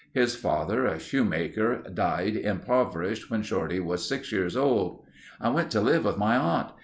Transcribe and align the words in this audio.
His 0.15 0.35
father, 0.35 0.87
a 0.87 0.97
shoemaker, 0.97 1.83
died 1.93 2.35
impoverished 2.35 3.29
when 3.29 3.43
Shorty 3.43 3.79
was 3.79 4.03
six 4.03 4.31
years 4.31 4.57
old."... 4.57 5.03
I 5.39 5.49
went 5.49 5.69
to 5.73 5.79
live 5.81 6.05
with 6.05 6.17
my 6.17 6.35
aunt. 6.37 6.71